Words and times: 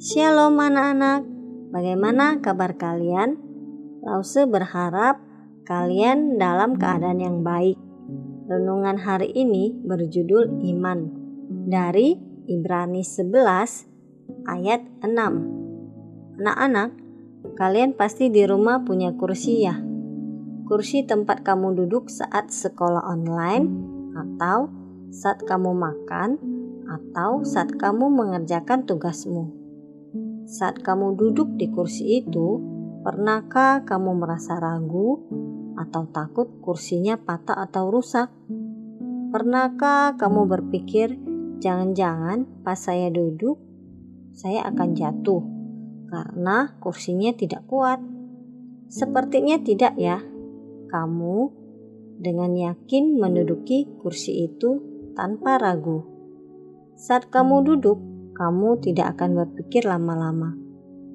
Shalom 0.00 0.56
anak-anak, 0.56 1.28
bagaimana 1.76 2.40
kabar 2.40 2.72
kalian? 2.80 3.36
Lause 4.00 4.48
berharap 4.48 5.20
kalian 5.68 6.40
dalam 6.40 6.80
keadaan 6.80 7.20
yang 7.20 7.44
baik. 7.44 7.76
Renungan 8.48 8.96
hari 8.96 9.28
ini 9.28 9.76
berjudul 9.76 10.64
Iman 10.64 11.12
dari 11.68 12.16
Ibrani 12.48 13.04
11 13.04 14.48
ayat 14.48 14.80
6. 15.04 16.40
Anak-anak, 16.40 16.96
kalian 17.60 17.92
pasti 17.92 18.32
di 18.32 18.48
rumah 18.48 18.80
punya 18.80 19.12
kursi 19.12 19.68
ya? 19.68 19.76
Kursi 20.64 21.04
tempat 21.04 21.44
kamu 21.44 21.76
duduk 21.76 22.08
saat 22.08 22.48
sekolah 22.48 23.04
online 23.04 23.68
atau 24.16 24.72
saat 25.12 25.44
kamu 25.44 25.76
makan 25.76 26.40
atau 26.88 27.44
saat 27.44 27.76
kamu 27.76 28.08
mengerjakan 28.08 28.88
tugasmu. 28.88 29.59
Saat 30.50 30.82
kamu 30.82 31.14
duduk 31.14 31.54
di 31.54 31.70
kursi 31.70 32.26
itu, 32.26 32.58
pernahkah 33.06 33.86
kamu 33.86 34.18
merasa 34.18 34.58
ragu 34.58 35.22
atau 35.78 36.10
takut 36.10 36.58
kursinya 36.58 37.14
patah 37.14 37.54
atau 37.70 37.86
rusak? 37.86 38.34
Pernahkah 39.30 40.18
kamu 40.18 40.50
berpikir, 40.50 41.14
jangan-jangan 41.62 42.66
pas 42.66 42.74
saya 42.74 43.14
duduk, 43.14 43.62
saya 44.34 44.66
akan 44.66 44.98
jatuh 44.98 45.38
karena 46.10 46.74
kursinya 46.82 47.30
tidak 47.30 47.62
kuat? 47.70 48.02
Sepertinya 48.90 49.54
tidak, 49.62 49.94
ya. 49.94 50.18
Kamu 50.90 51.38
dengan 52.18 52.50
yakin 52.58 53.22
menduduki 53.22 53.86
kursi 54.02 54.50
itu 54.50 54.82
tanpa 55.14 55.62
ragu. 55.62 56.02
Saat 56.98 57.30
kamu 57.30 57.62
duduk, 57.62 58.10
kamu 58.40 58.80
tidak 58.80 59.20
akan 59.20 59.44
berpikir 59.44 59.84
lama-lama. 59.84 60.56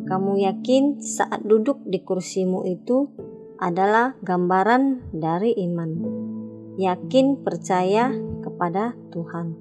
Kamu 0.06 0.38
yakin 0.38 1.02
saat 1.02 1.42
duduk 1.42 1.82
di 1.82 2.06
kursimu 2.06 2.70
itu 2.70 3.10
adalah 3.58 4.14
gambaran 4.22 5.10
dari 5.10 5.58
iman. 5.66 5.90
Yakin 6.78 7.42
percaya 7.42 8.14
kepada 8.46 8.94
Tuhan. 9.10 9.58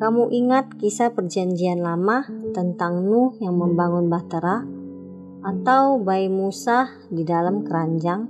Kamu 0.00 0.32
ingat 0.32 0.80
kisah 0.80 1.12
perjanjian 1.12 1.84
lama 1.84 2.24
tentang 2.56 3.04
Nuh 3.04 3.36
yang 3.44 3.60
membangun 3.60 4.08
bahtera 4.08 4.64
atau 5.44 6.00
bayi 6.00 6.32
Musa 6.32 6.88
di 7.12 7.28
dalam 7.28 7.60
keranjang 7.60 8.24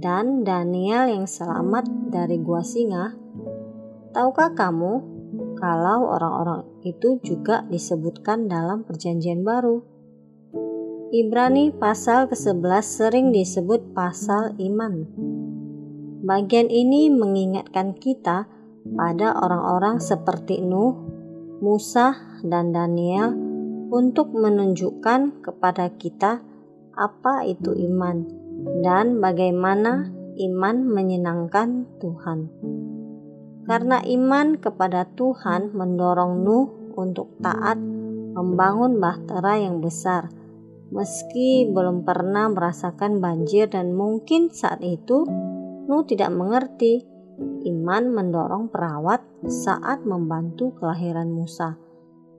dan 0.00 0.40
Daniel 0.40 1.04
yang 1.04 1.28
selamat 1.28 1.84
dari 2.08 2.40
gua 2.40 2.64
singa? 2.64 3.12
Tahukah 4.16 4.56
kamu 4.56 5.11
kalau 5.62 6.10
orang-orang 6.10 6.66
itu 6.82 7.22
juga 7.22 7.62
disebutkan 7.70 8.50
dalam 8.50 8.82
perjanjian 8.82 9.46
baru. 9.46 9.78
Ibrani 11.14 11.70
pasal 11.70 12.26
ke-11 12.26 12.82
sering 12.82 13.26
disebut 13.30 13.94
pasal 13.94 14.58
iman. 14.58 15.06
Bagian 16.26 16.66
ini 16.66 17.14
mengingatkan 17.14 17.94
kita 17.94 18.50
pada 18.98 19.38
orang-orang 19.38 20.02
seperti 20.02 20.58
Nuh, 20.66 20.98
Musa, 21.62 22.18
dan 22.42 22.74
Daniel 22.74 23.30
untuk 23.94 24.34
menunjukkan 24.34 25.46
kepada 25.46 25.94
kita 25.94 26.42
apa 26.98 27.46
itu 27.46 27.70
iman 27.86 28.26
dan 28.82 29.22
bagaimana 29.22 30.10
iman 30.42 30.76
menyenangkan 30.90 31.86
Tuhan. 32.02 32.50
Karena 33.62 34.02
iman 34.02 34.58
kepada 34.58 35.06
Tuhan 35.14 35.70
mendorong 35.70 36.42
Nuh 36.42 36.94
untuk 36.98 37.38
taat 37.38 37.78
membangun 38.32 38.98
bahtera 38.98 39.60
yang 39.60 39.78
besar. 39.78 40.32
Meski 40.92 41.70
belum 41.72 42.04
pernah 42.04 42.52
merasakan 42.52 43.22
banjir 43.22 43.70
dan 43.70 43.96
mungkin 43.96 44.52
saat 44.52 44.84
itu 44.84 45.24
Nuh 45.88 46.04
tidak 46.06 46.30
mengerti, 46.30 47.02
iman 47.66 48.12
mendorong 48.12 48.68
perawat 48.68 49.22
saat 49.48 50.04
membantu 50.04 50.76
kelahiran 50.78 51.30
Musa. 51.30 51.74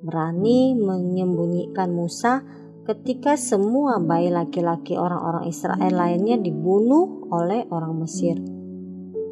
Berani 0.04 0.76
menyembunyikan 0.76 1.92
Musa 1.92 2.44
ketika 2.84 3.40
semua 3.40 4.00
bayi 4.04 4.28
laki-laki 4.28 5.00
orang-orang 5.00 5.48
Israel 5.48 5.94
lainnya 5.96 6.36
dibunuh 6.36 7.32
oleh 7.32 7.64
orang 7.72 7.96
Mesir. 8.04 8.53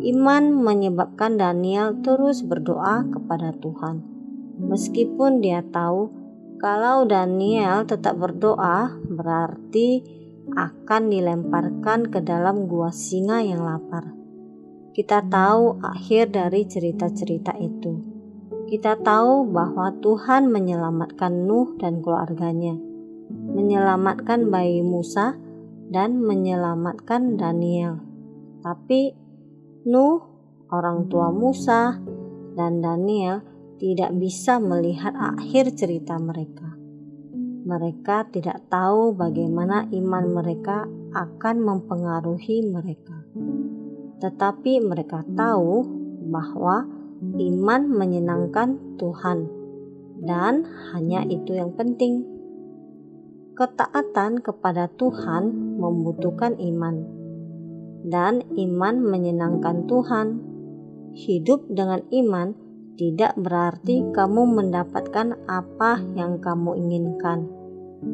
Iman 0.02 0.50
menyebabkan 0.58 1.38
Daniel 1.38 1.94
terus 2.02 2.42
berdoa 2.42 3.06
kepada 3.06 3.54
Tuhan. 3.54 4.02
Meskipun 4.58 5.46
dia 5.46 5.62
tahu 5.62 6.10
kalau 6.58 7.06
Daniel 7.06 7.86
tetap 7.86 8.18
berdoa, 8.18 8.98
berarti 9.06 10.02
akan 10.58 11.10
dilemparkan 11.10 12.10
ke 12.10 12.18
dalam 12.22 12.66
gua 12.66 12.90
singa 12.90 13.46
yang 13.46 13.62
lapar. 13.62 14.14
Kita 14.94 15.22
tahu 15.26 15.82
akhir 15.86 16.34
dari 16.34 16.66
cerita-cerita 16.66 17.54
itu. 17.62 18.02
Kita 18.66 18.98
tahu 18.98 19.54
bahwa 19.54 19.94
Tuhan 20.02 20.50
menyelamatkan 20.50 21.46
Nuh 21.46 21.78
dan 21.78 22.02
keluarganya, 22.02 22.74
menyelamatkan 23.30 24.50
bayi 24.50 24.82
Musa, 24.82 25.38
dan 25.92 26.22
menyelamatkan 26.22 27.38
Daniel. 27.38 28.02
Tapi 28.62 29.18
Nuh, 29.82 30.22
orang 30.70 31.10
tua 31.10 31.34
Musa, 31.34 31.98
dan 32.54 32.86
Daniel 32.86 33.42
tidak 33.82 34.14
bisa 34.14 34.62
melihat 34.62 35.10
akhir 35.18 35.74
cerita 35.74 36.22
mereka. 36.22 36.78
Mereka 37.66 38.30
tidak 38.30 38.70
tahu 38.70 39.18
bagaimana 39.18 39.90
iman 39.90 40.26
mereka 40.30 40.86
akan 41.18 41.56
mempengaruhi 41.66 42.62
mereka, 42.70 43.26
tetapi 44.22 44.86
mereka 44.86 45.26
tahu 45.34 45.82
bahwa 46.30 46.86
iman 47.42 47.82
menyenangkan 47.90 49.02
Tuhan, 49.02 49.50
dan 50.22 50.62
hanya 50.94 51.26
itu 51.26 51.58
yang 51.58 51.74
penting. 51.74 52.22
Ketaatan 53.58 54.46
kepada 54.46 54.94
Tuhan 54.94 55.78
membutuhkan 55.82 56.62
iman 56.62 57.21
dan 58.06 58.42
iman 58.58 58.96
menyenangkan 59.02 59.86
Tuhan. 59.86 60.28
Hidup 61.12 61.68
dengan 61.68 62.02
iman 62.10 62.56
tidak 62.96 63.36
berarti 63.36 64.08
kamu 64.16 64.48
mendapatkan 64.48 65.36
apa 65.50 66.00
yang 66.16 66.40
kamu 66.40 66.80
inginkan, 66.80 67.52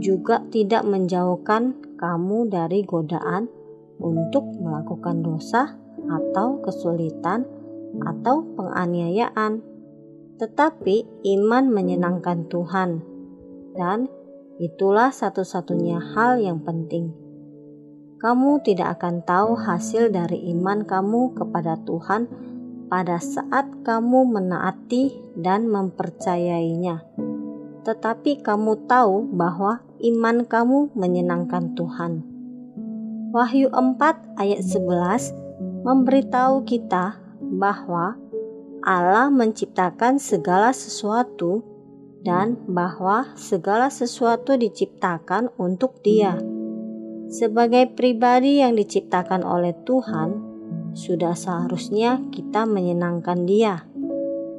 juga 0.01 0.41
tidak 0.49 0.81
menjauhkan 0.87 1.77
kamu 1.99 2.49
dari 2.49 2.81
godaan 2.81 3.51
untuk 4.01 4.49
melakukan 4.57 5.21
dosa 5.21 5.77
atau 6.07 6.61
kesulitan 6.65 7.45
atau 8.01 8.45
penganiayaan. 8.57 9.61
Tetapi 10.37 11.25
iman 11.37 11.65
menyenangkan 11.73 12.45
Tuhan, 12.45 13.01
dan 13.73 14.05
itulah 14.61 15.09
satu-satunya 15.09 15.97
hal 16.13 16.37
yang 16.37 16.61
penting 16.61 17.26
kamu 18.17 18.65
tidak 18.65 18.97
akan 18.97 19.21
tahu 19.21 19.53
hasil 19.53 20.09
dari 20.09 20.49
iman 20.57 20.81
kamu 20.81 21.37
kepada 21.37 21.77
Tuhan 21.85 22.25
pada 22.89 23.21
saat 23.21 23.69
kamu 23.85 24.33
menaati 24.33 25.37
dan 25.37 25.69
mempercayainya. 25.69 27.05
Tetapi 27.85 28.41
kamu 28.41 28.89
tahu 28.89 29.29
bahwa 29.37 29.85
iman 30.01 30.49
kamu 30.49 30.97
menyenangkan 30.97 31.77
Tuhan. 31.77 32.25
Wahyu 33.37 33.69
4 33.69 34.41
ayat 34.41 34.61
11 34.65 35.85
memberitahu 35.85 36.65
kita 36.65 37.21
bahwa 37.37 38.17
Allah 38.81 39.29
menciptakan 39.29 40.17
segala 40.17 40.73
sesuatu 40.73 41.61
dan 42.25 42.57
bahwa 42.65 43.29
segala 43.37 43.93
sesuatu 43.93 44.57
diciptakan 44.57 45.53
untuk 45.61 46.01
Dia. 46.01 46.56
Sebagai 47.27 47.91
pribadi 47.91 48.63
yang 48.63 48.79
diciptakan 48.79 49.43
oleh 49.43 49.75
Tuhan, 49.83 50.39
sudah 50.95 51.35
seharusnya 51.35 52.23
kita 52.31 52.63
menyenangkan 52.63 53.43
Dia. 53.43 53.83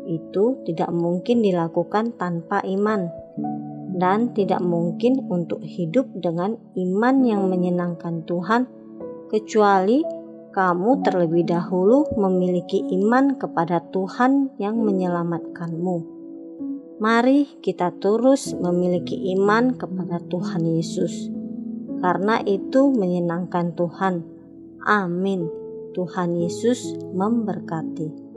Itu 0.05 0.61
tidak 0.69 0.93
mungkin 0.93 1.41
dilakukan 1.41 2.21
tanpa 2.21 2.61
iman, 2.69 3.09
dan 3.97 4.37
tidak 4.37 4.61
mungkin 4.61 5.25
untuk 5.33 5.65
hidup 5.65 6.13
dengan 6.13 6.61
iman 6.77 7.17
yang 7.25 7.49
menyenangkan 7.49 8.29
Tuhan, 8.29 8.69
kecuali 9.33 10.05
kamu 10.53 10.91
terlebih 11.01 11.49
dahulu 11.49 12.05
memiliki 12.21 12.85
iman 13.01 13.41
kepada 13.41 13.81
Tuhan 13.89 14.61
yang 14.61 14.77
menyelamatkanmu. 14.77 16.21
Mari 17.01 17.65
kita 17.65 17.97
terus 17.97 18.53
memiliki 18.53 19.33
iman 19.39 19.73
kepada 19.73 20.21
Tuhan 20.21 20.69
Yesus 20.69 21.38
karena 21.99 22.43
itu 22.45 22.91
menyenangkan 22.95 23.75
Tuhan. 23.75 24.23
Amin. 24.87 25.51
Tuhan 25.97 26.39
Yesus 26.39 26.95
memberkati. 27.15 28.28